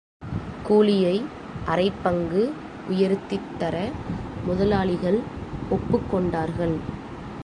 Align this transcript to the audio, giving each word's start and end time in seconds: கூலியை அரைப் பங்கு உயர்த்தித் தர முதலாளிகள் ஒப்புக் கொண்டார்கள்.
கூலியை 0.63 1.25
அரைப் 1.65 1.99
பங்கு 2.03 2.53
உயர்த்தித் 2.89 3.57
தர 3.57 3.75
முதலாளிகள் 4.45 5.19
ஒப்புக் 5.69 6.09
கொண்டார்கள். 6.11 6.75